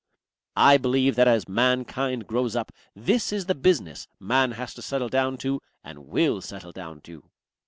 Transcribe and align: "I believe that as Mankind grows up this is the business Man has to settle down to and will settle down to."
"I 0.57 0.77
believe 0.77 1.13
that 1.17 1.27
as 1.27 1.47
Mankind 1.47 2.25
grows 2.25 2.55
up 2.55 2.71
this 2.95 3.31
is 3.31 3.45
the 3.45 3.53
business 3.53 4.07
Man 4.19 4.53
has 4.53 4.73
to 4.73 4.81
settle 4.81 5.09
down 5.09 5.37
to 5.45 5.61
and 5.83 6.07
will 6.07 6.41
settle 6.41 6.71
down 6.71 7.01
to." 7.01 7.29